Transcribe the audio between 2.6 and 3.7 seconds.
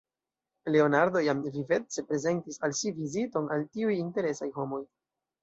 al si viziton al